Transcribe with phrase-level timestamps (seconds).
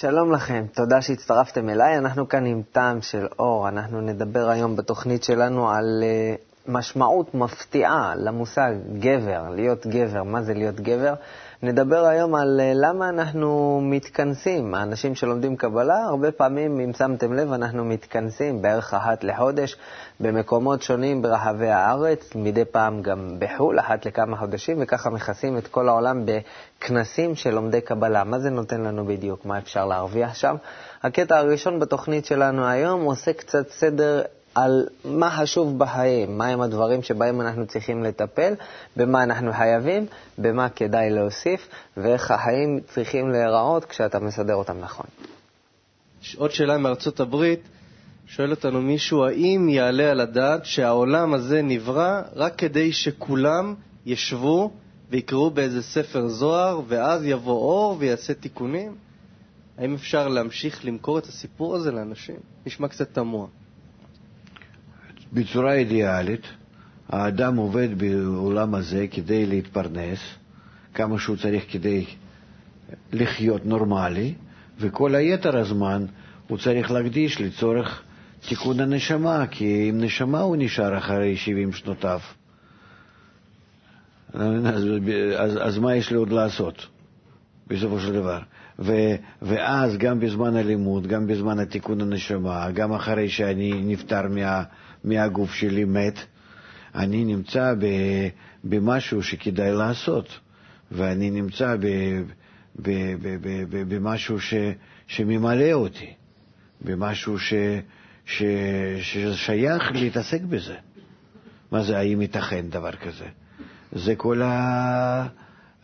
[0.00, 1.98] שלום לכם, תודה שהצטרפתם אליי.
[1.98, 3.68] אנחנו כאן עם טעם של אור.
[3.68, 10.22] אנחנו נדבר היום בתוכנית שלנו על uh, משמעות מפתיעה למושג גבר, להיות גבר.
[10.22, 11.14] מה זה להיות גבר?
[11.62, 14.74] נדבר היום על uh, למה אנחנו מתכנסים.
[14.74, 19.76] האנשים שלומדים קבלה, הרבה פעמים, אם שמתם לב, אנחנו מתכנסים בערך אחת לחודש
[20.20, 25.88] במקומות שונים ברחבי הארץ, מדי פעם גם בחו"ל, אחת לכמה חודשים, וככה מכסים את כל
[25.88, 28.24] העולם בכנסים של לומדי קבלה.
[28.24, 29.46] מה זה נותן לנו בדיוק?
[29.46, 30.56] מה אפשר להרוויח שם?
[31.02, 34.22] הקטע הראשון בתוכנית שלנו היום עושה קצת סדר
[34.64, 38.54] על מה חשוב בחיים, מהם הדברים שבהם אנחנו צריכים לטפל,
[38.96, 40.06] במה אנחנו חייבים,
[40.38, 45.06] במה כדאי להוסיף, ואיך החיים צריכים להיראות כשאתה מסדר אותם נכון.
[46.36, 47.60] עוד שאלה מארצות הברית,
[48.26, 53.74] שואל אותנו מישהו, האם יעלה על הדעת שהעולם הזה נברא רק כדי שכולם
[54.06, 54.70] ישבו
[55.10, 58.94] ויקראו באיזה ספר זוהר, ואז יבוא אור ויעשה תיקונים?
[59.78, 62.36] האם אפשר להמשיך למכור את הסיפור הזה לאנשים?
[62.66, 63.46] נשמע קצת תמוה.
[65.32, 66.46] בצורה אידיאלית,
[67.08, 70.18] האדם עובד בעולם הזה כדי להתפרנס,
[70.94, 72.04] כמה שהוא צריך כדי
[73.12, 74.34] לחיות נורמלי,
[74.78, 76.04] וכל היתר הזמן
[76.48, 78.02] הוא צריך להקדיש לצורך
[78.48, 82.20] תיקון הנשמה, כי עם נשמה הוא נשאר אחרי 70 שנותיו.
[84.34, 84.86] אז,
[85.36, 86.86] אז, אז מה יש לי עוד לעשות,
[87.68, 88.40] בסופו של דבר?
[88.78, 88.92] ו,
[89.42, 94.62] ואז גם בזמן הלימוד, גם בזמן התיקון הנשמה, גם אחרי שאני נפטר מה,
[95.04, 96.18] מהגוף שלי מת,
[96.94, 97.86] אני נמצא ב,
[98.64, 100.38] במשהו שכדאי לעשות,
[100.92, 101.86] ואני נמצא ב,
[102.76, 102.90] ב,
[103.22, 104.54] ב, ב, ב, במשהו ש,
[105.06, 106.12] שממלא אותי,
[106.80, 107.54] במשהו ש,
[108.26, 108.42] ש,
[109.00, 110.74] ששייך להתעסק בזה.
[111.72, 113.26] מה זה, האם ייתכן דבר כזה?
[113.92, 114.42] זה כל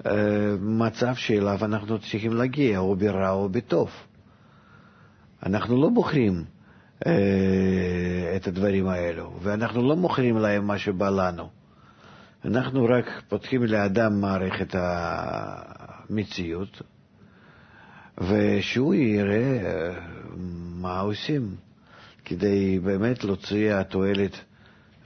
[0.05, 3.91] המצב שאליו אנחנו צריכים להגיע, או ברע או בטוב.
[5.47, 6.45] אנחנו לא בוחרים
[8.37, 11.49] את הדברים האלו, ואנחנו לא מוכרים להם מה שבא לנו.
[12.45, 14.75] אנחנו רק פותחים לאדם מערכת
[16.11, 16.83] המציאות,
[18.19, 19.61] ושהוא יראה
[20.81, 21.57] מה עושים
[22.25, 24.41] כדי באמת להוציא התועלת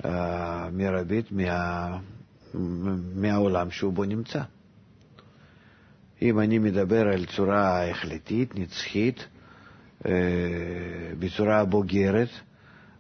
[0.04, 1.98] המרבית מה,
[3.14, 4.42] מהעולם שהוא בו נמצא.
[6.22, 9.26] אם אני מדבר על צורה החלטית, נצחית,
[11.18, 12.28] בצורה בוגרת,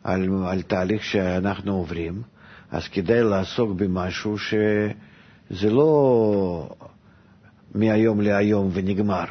[0.04, 2.22] על, על תהליך שאנחנו עוברים,
[2.70, 6.70] אז כדאי לעסוק במשהו שזה לא
[7.74, 9.24] מהיום להיום ונגמר,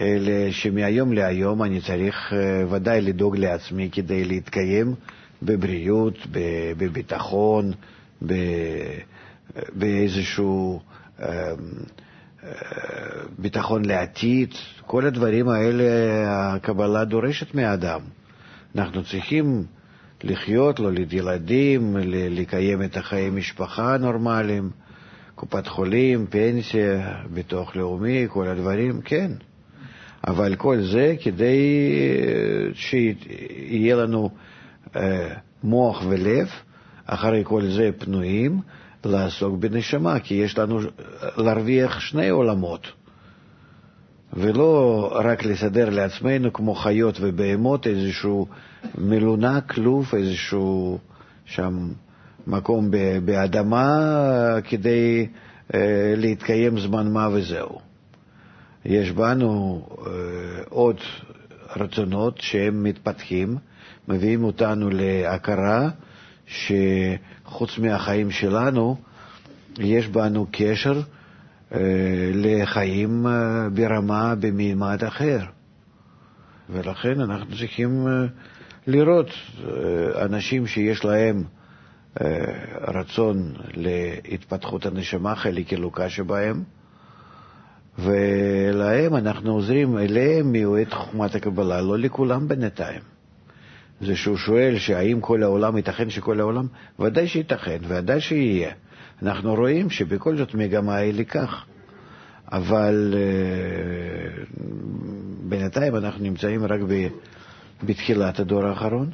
[0.00, 2.32] אלא שמהיום להיום אני צריך
[2.70, 4.94] ודאי לדאוג לעצמי כדי להתקיים
[5.42, 6.14] בבריאות,
[6.76, 7.72] בביטחון,
[9.72, 10.80] באיזשהו
[13.38, 14.54] ביטחון לעתיד,
[14.86, 15.84] כל הדברים האלה
[16.28, 18.00] הקבלה דורשת מהאדם.
[18.76, 19.64] אנחנו צריכים
[20.24, 21.96] לחיות, להוליד ילדים,
[22.30, 24.70] לקיים את החיי המשפחה הנורמליים,
[25.34, 29.30] קופת חולים, פנסיה, ביטוח לאומי, כל הדברים, כן.
[30.26, 31.58] אבל כל זה כדי
[32.74, 34.30] שיהיה לנו
[35.62, 36.48] מוח ולב,
[37.06, 38.60] אחרי כל זה פנויים,
[39.04, 40.78] לעסוק בנשמה, כי יש לנו
[41.36, 42.86] להרוויח שני עולמות,
[44.32, 48.46] ולא רק לסדר לעצמנו כמו חיות ובהמות איזשהו
[48.98, 50.98] מלונה, כלוב, איזשהו
[51.44, 51.88] שם
[52.46, 52.90] מקום
[53.24, 53.86] באדמה
[54.64, 55.26] כדי
[55.74, 57.78] אה, להתקיים זמן מה וזהו.
[58.84, 60.12] יש בנו אה,
[60.68, 60.96] עוד
[61.76, 63.56] רצונות שהם מתפתחים,
[64.08, 65.88] מביאים אותנו להכרה
[66.48, 68.96] שחוץ מהחיים שלנו,
[69.78, 71.00] יש בנו קשר
[71.74, 71.78] אה,
[72.34, 75.40] לחיים אה, ברמה, במימד אחר.
[76.70, 78.26] ולכן אנחנו צריכים אה,
[78.86, 79.30] לראות
[80.20, 81.44] אנשים שיש להם
[82.88, 86.62] רצון להתפתחות הנשמה, חלק אלוקה שבהם,
[87.98, 93.17] ולהם אנחנו עוזרים, אליהם מיועד חוכמת הקבלה, לא לכולם בינתיים.
[94.00, 96.66] זה שהוא שואל שהאם כל העולם, ייתכן שכל העולם?
[96.98, 98.72] ודאי שייתכן, ודאי שיהיה.
[99.22, 101.64] אנחנו רואים שבכל זאת מגמה היא לכך.
[102.52, 104.60] אבל uh,
[105.48, 107.08] בינתיים אנחנו נמצאים רק ב,
[107.82, 109.10] בתחילת הדור האחרון.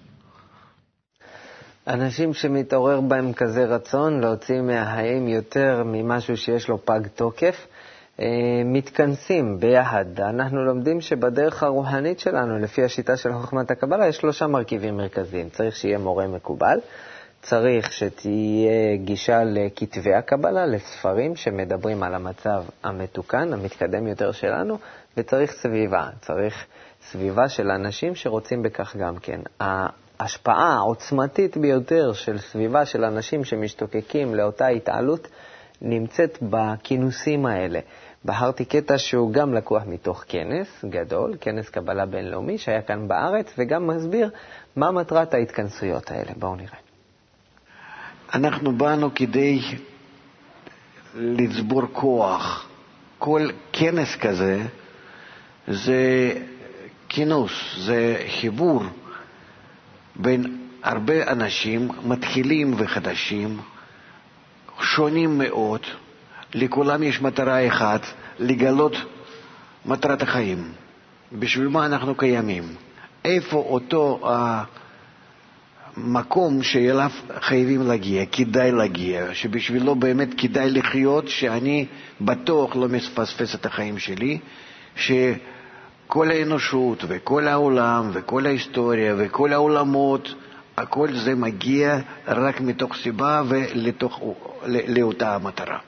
[1.86, 7.66] אנשים שמתעורר בהם כזה רצון להוציא מהחיים יותר ממשהו שיש לו פג תוקף,
[8.64, 10.04] מתכנסים ביחד.
[10.20, 15.48] אנחנו לומדים שבדרך הרוחנית שלנו, לפי השיטה של חוכמת הקבלה, יש שלושה מרכיבים מרכזיים.
[15.48, 16.78] צריך שיהיה מורה מקובל,
[17.42, 24.78] צריך שתהיה גישה לכתבי הקבלה, לספרים שמדברים על המצב המתוקן, המתקדם יותר שלנו,
[25.16, 26.66] וצריך סביבה, צריך
[27.10, 29.40] סביבה של אנשים שרוצים בכך גם כן.
[29.60, 35.28] ההשפעה העוצמתית ביותר של סביבה של אנשים שמשתוקקים לאותה התעלות
[35.82, 37.80] נמצאת בכינוסים האלה.
[38.24, 43.86] בחרתי קטע שהוא גם לקוח מתוך כנס גדול, כנס קבלה בינלאומי שהיה כאן בארץ, וגם
[43.86, 44.30] מסביר
[44.76, 46.32] מה מטרת ההתכנסויות האלה.
[46.36, 46.78] בואו נראה.
[48.34, 49.60] אנחנו באנו כדי
[51.14, 52.68] לצבור כוח.
[53.18, 54.62] כל כנס כזה
[55.68, 56.32] זה
[57.08, 58.82] כינוס, זה חיבור
[60.16, 63.60] בין הרבה אנשים, מתחילים וחדשים,
[64.80, 65.80] שונים מאוד,
[66.54, 68.06] לכולם יש מטרה אחת,
[68.38, 68.96] לגלות
[69.86, 70.72] מטרת החיים.
[71.32, 72.62] בשביל מה אנחנו קיימים?
[73.24, 74.20] איפה אותו
[75.96, 77.10] המקום שאליו
[77.40, 81.86] חייבים להגיע, כדאי להגיע, שבשבילו באמת כדאי לחיות, שאני
[82.20, 84.38] בטוח לא מפספס את החיים שלי,
[84.96, 90.34] שכל האנושות וכל העולם וכל ההיסטוריה וכל העולמות,
[90.76, 91.98] הכל זה מגיע
[92.28, 95.78] רק מתוך סיבה ולאותה המטרה.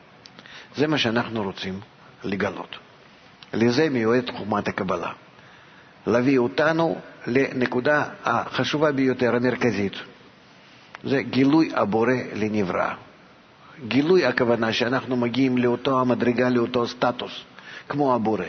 [0.77, 1.81] זה מה שאנחנו רוצים
[2.25, 2.77] לגלות.
[3.55, 5.13] לזה מיועדת חומת הקבלה.
[6.07, 9.93] להביא אותנו לנקודה החשובה ביותר, המרכזית.
[11.05, 12.95] זה גילוי הבורא לנברא.
[13.89, 17.33] גילוי הכוונה שאנחנו מגיעים לאותו המדרגה, לאותו סטטוס,
[17.89, 18.45] כמו הבורא.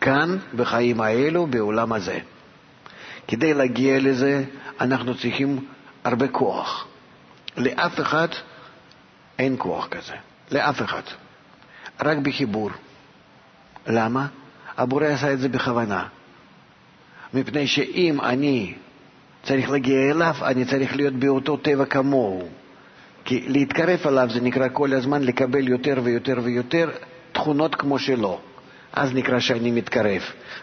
[0.00, 2.18] כאן, בחיים האלו, בעולם הזה.
[3.28, 4.44] כדי להגיע לזה,
[4.80, 5.64] אנחנו צריכים
[6.04, 6.86] הרבה כוח.
[7.56, 8.28] לאף אחד
[9.38, 10.14] אין כוח כזה.
[10.50, 11.02] לאף אחד.
[12.00, 12.70] רק בחיבור.
[13.86, 14.26] למה?
[14.76, 16.06] הבורא עשה את זה בכוונה.
[17.34, 18.74] מפני שאם אני
[19.42, 22.48] צריך להגיע אליו, אני צריך להיות באותו טבע כמוהו.
[23.24, 26.90] כי להתקרב אליו זה נקרא כל הזמן לקבל יותר ויותר ויותר
[27.32, 28.40] תכונות כמו שלו.
[28.96, 30.22] אז נקרא שאני מתקרב.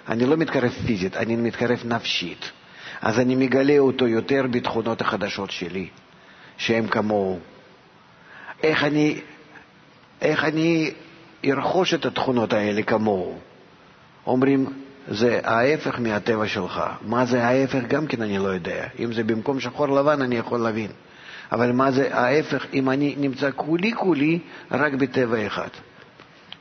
[0.09, 2.51] אני לא מתקרב פיזית, אני מתקרב נפשית.
[3.01, 5.87] אז אני מגלה אותו יותר בתכונות החדשות שלי,
[6.57, 7.39] שהן כמוהו.
[8.63, 9.19] איך אני,
[10.21, 10.91] איך אני
[11.43, 13.39] ירכוש את התכונות האלה כמוהו.
[14.25, 14.65] אומרים,
[15.07, 16.81] זה ההפך מהטבע שלך.
[17.01, 17.79] מה זה ההפך?
[17.87, 18.87] גם כן אני לא יודע.
[18.99, 20.91] אם זה במקום שחור לבן, אני יכול להבין.
[21.51, 24.39] אבל מה זה ההפך אם אני נמצא כולי כולי
[24.71, 25.69] רק בטבע אחד?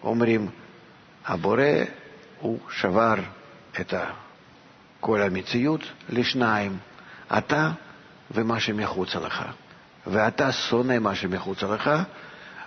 [0.03, 0.49] אומרים,
[1.27, 1.63] הבורא
[2.41, 3.15] הוא שבר
[3.81, 3.95] את
[5.01, 6.79] כל המציאות לשניים,
[7.39, 7.71] אתה
[8.31, 9.45] ומה שמחוצה לך.
[10.07, 11.91] ואתה שונא מה שמחוצה לך,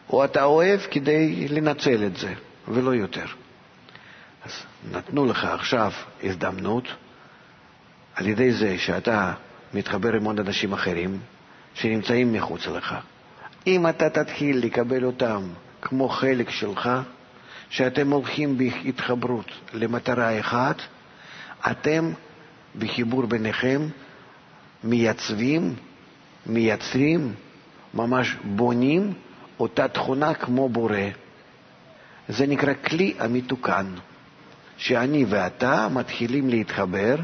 [0.09, 2.33] או אתה אוהב כדי לנצל את זה,
[2.67, 3.25] ולא יותר.
[4.45, 4.51] אז
[4.91, 5.91] נתנו לך עכשיו
[6.23, 6.87] הזדמנות,
[8.15, 9.33] על ידי זה שאתה
[9.73, 11.19] מתחבר עם עוד אנשים אחרים
[11.73, 12.95] שנמצאים מחוץ לך.
[13.67, 15.41] אם אתה תתחיל לקבל אותם
[15.81, 16.89] כמו חלק שלך,
[17.73, 20.81] שאתם הולכים בהתחברות למטרה אחת,
[21.71, 22.11] אתם
[22.79, 23.81] בחיבור ביניכם
[24.83, 25.75] מייצבים,
[26.45, 27.33] מייצרים,
[27.93, 29.13] ממש בונים
[29.59, 30.97] אותה תכונה כמו בורא.
[32.29, 33.85] זה נקרא כלי המתוקן,
[34.77, 37.15] שאני ואתה מתחילים להתחבר,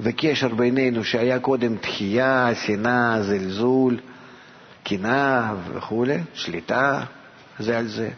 [0.00, 4.00] וקשר בינינו שהיה קודם תחייה, שנאה, זלזול,
[4.84, 6.04] קנאה וכו',
[6.34, 7.04] שליטה,
[7.58, 8.10] זה על זה.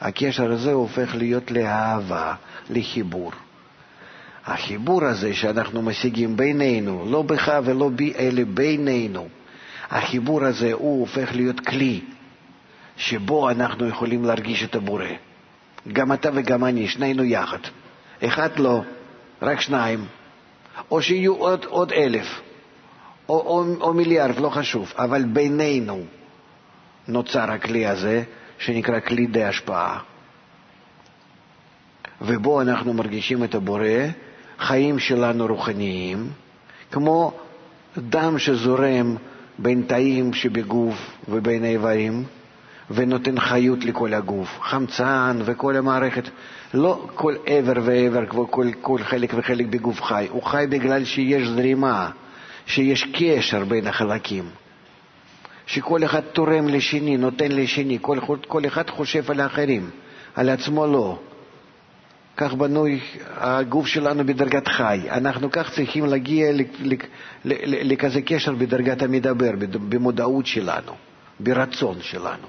[0.00, 2.34] הקשר הזה הופך להיות לאהבה,
[2.70, 3.32] לחיבור.
[4.46, 9.28] החיבור הזה שאנחנו משיגים בינינו, לא בך ולא בי, אלא בינינו,
[9.90, 12.00] החיבור הזה הוא הופך להיות כלי
[12.96, 15.04] שבו אנחנו יכולים להרגיש את הבורא.
[15.92, 17.58] גם אתה וגם אני, שנינו יחד.
[18.24, 18.82] אחד לא,
[19.42, 20.04] רק שניים.
[20.90, 22.40] או שיהיו עוד, עוד אלף,
[23.28, 26.04] או, או, או מיליארד, לא חשוב, אבל בינינו
[27.08, 28.22] נוצר הכלי הזה,
[28.60, 29.98] שנקרא כלי די השפעה.
[32.20, 33.88] ובו אנחנו מרגישים את הבורא,
[34.58, 36.30] חיים שלנו רוחניים,
[36.92, 37.32] כמו
[37.98, 39.16] דם שזורם
[39.58, 42.24] בין תאים שבגוף ובין האיברים,
[42.90, 46.28] ונותן חיות לכל הגוף, חמצן וכל המערכת.
[46.74, 52.10] לא כל איבר ואיבר, כל, כל חלק וחלק בגוף חי, הוא חי בגלל שיש זרימה,
[52.66, 54.44] שיש קשר בין החלקים.
[55.70, 59.90] שכל אחד תורם לשני, נותן לשני, כל, כל אחד חושב על האחרים,
[60.34, 61.18] על עצמו לא.
[62.36, 63.00] כך בנוי
[63.36, 65.00] הגוף שלנו בדרגת חי.
[65.10, 66.50] אנחנו כך צריכים להגיע
[67.64, 69.50] לכזה קשר בדרגת המדבר,
[69.88, 70.92] במודעות שלנו,
[71.40, 72.46] ברצון שלנו.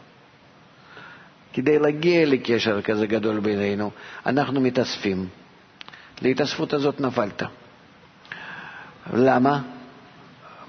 [1.53, 3.91] כדי להגיע לקשר כזה גדול בינינו,
[4.25, 5.27] אנחנו מתאספים.
[6.21, 7.43] להתאספות הזאת נפלת.
[9.13, 9.61] למה?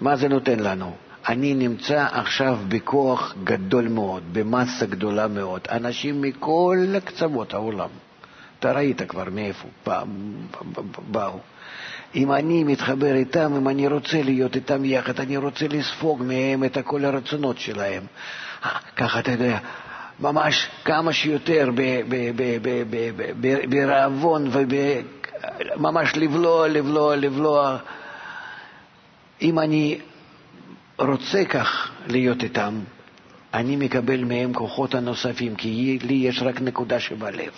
[0.00, 1.01] מה זה נותן לנו?
[1.28, 7.88] אני נמצא עכשיו בכוח גדול מאוד, במסה גדולה מאוד, אנשים מכל קצוות העולם.
[8.58, 9.68] אתה ראית כבר מאיפה
[11.10, 11.38] באו.
[12.14, 16.78] אם אני מתחבר איתם, אם אני רוצה להיות איתם יחד, אני רוצה לספוג מהם את
[16.84, 18.02] כל הרצונות שלהם.
[18.96, 19.58] ככה, אתה יודע,
[20.20, 21.70] ממש כמה שיותר
[23.68, 24.50] ברעבון
[25.76, 27.76] וממש לבלוע, לבלוע, לבלוע.
[29.42, 29.98] אם אני
[31.08, 32.80] רוצה כך להיות איתם,
[33.54, 37.52] אני מקבל מהם כוחות הנוספים, כי לי יש רק נקודה שבלב.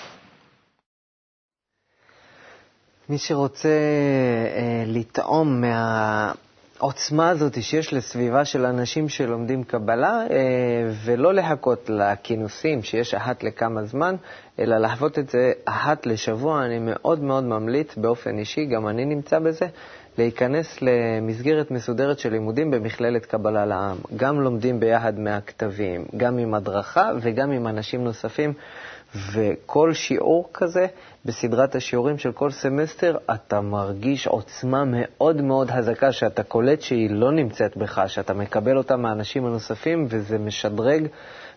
[3.09, 10.37] מי שרוצה אה, לטעום מהעוצמה הזאת שיש לסביבה של אנשים שלומדים קבלה, אה,
[11.05, 14.17] ולא לחכות לכינוסים שיש אחת לכמה זמן,
[14.59, 19.39] אלא לחוות את זה אחת לשבוע, אני מאוד מאוד ממליץ באופן אישי, גם אני נמצא
[19.39, 19.67] בזה,
[20.19, 23.97] להיכנס למסגרת מסודרת של לימודים במכללת קבלה לעם.
[24.17, 28.53] גם לומדים ביחד מהכתבים, גם עם הדרכה וגם עם אנשים נוספים.
[29.33, 30.87] וכל שיעור כזה,
[31.25, 37.33] בסדרת השיעורים של כל סמסטר, אתה מרגיש עוצמה מאוד מאוד חזקה, שאתה קולט שהיא לא
[37.33, 41.07] נמצאת בך, שאתה מקבל אותה מהאנשים הנוספים, וזה משדרג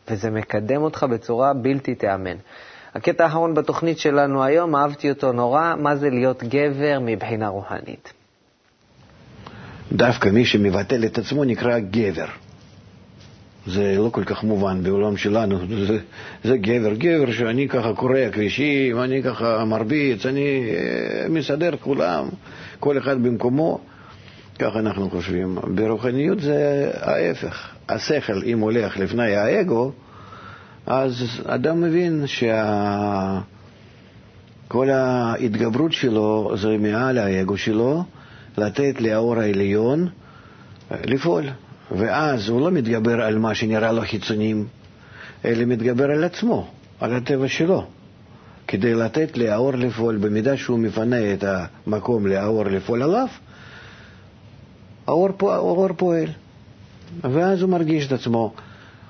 [0.09, 2.35] וזה מקדם אותך בצורה בלתי תיאמן.
[2.95, 8.16] הקטע האחרון בתוכנית שלנו היום, אהבתי אותו נורא, מה זה להיות גבר מבחינה רוחנית.
[9.91, 12.27] דווקא מי שמבטל את עצמו נקרא גבר.
[13.67, 15.99] זה לא כל כך מובן בעולם שלנו, זה,
[16.43, 22.29] זה גבר, גבר שאני ככה קורע כבישים, אני ככה מרביץ, אני אה, מסדר כולם,
[22.79, 23.79] כל אחד במקומו,
[24.59, 25.57] ככה אנחנו חושבים.
[25.75, 29.91] ברוחניות זה ההפך, השכל, אם הולך לפני האגו,
[30.85, 33.45] אז אדם מבין שכל
[34.89, 38.03] ההתגברות שלו זה מעל האגו שלו,
[38.57, 40.07] לתת לאור העליון
[40.91, 41.45] אה, לפעול.
[41.91, 44.67] ואז הוא לא מתגבר על מה שנראה לו חיצוניים,
[45.45, 46.67] אלא מתגבר על עצמו,
[46.99, 47.85] על הטבע שלו,
[48.67, 50.17] כדי לתת לאור לפעול.
[50.17, 53.27] במידה שהוא מפנה את המקום לאור לפעול עליו,
[55.07, 56.29] האור, האור פועל.
[57.21, 58.53] ואז הוא מרגיש את עצמו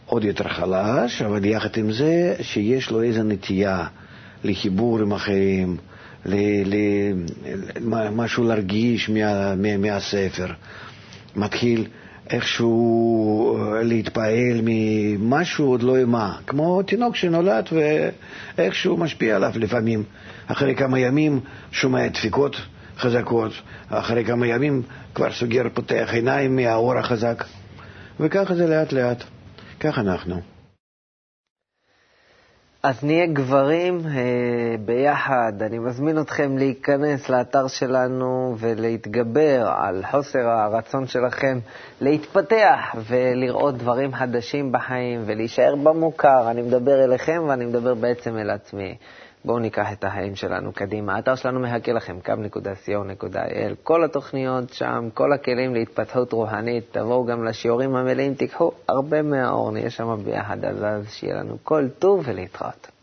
[0.05, 3.87] עוד יותר חלש, אבל יחד עם זה שיש לו איזו נטייה
[4.43, 5.77] לחיבור עם אחרים,
[7.81, 10.47] למשהו להרגיש מה, מה, מהספר.
[11.35, 11.87] מתחיל
[12.29, 17.65] איכשהו אה, להתפעל ממשהו עוד לא מה, כמו תינוק שנולד
[18.57, 20.03] ואיכשהו משפיע עליו לפעמים.
[20.47, 21.39] אחרי כמה ימים
[21.71, 22.55] שומע דפיקות
[22.97, 23.51] חזקות,
[23.89, 24.81] אחרי כמה ימים
[25.15, 27.43] כבר סוגר, פותח עיניים מהאור החזק,
[28.19, 29.23] וככה זה לאט לאט.
[29.79, 30.56] כך אנחנו.
[32.87, 34.21] אז נהיה גברים אה,
[34.85, 35.53] ביחד.
[35.61, 41.59] אני מזמין אתכם להיכנס לאתר שלנו ולהתגבר על חוסר הרצון שלכם
[42.01, 46.51] להתפתח ולראות דברים חדשים בחיים ולהישאר במוכר.
[46.51, 48.95] אני מדבר אליכם ואני מדבר בעצם אל עצמי.
[49.47, 51.15] בואו ניקח את החיים שלנו קדימה.
[51.15, 56.83] האתר שלנו מחכה לכם, קו.co.il, כל התוכניות שם, כל הכלים להתפתחות רוחנית.
[56.91, 62.23] תבואו גם לשיעורים המלאים, תיקחו הרבה מהאור, נהיה שם ביחד, אז שיהיה לנו כל טוב
[62.25, 62.96] ולהתראות.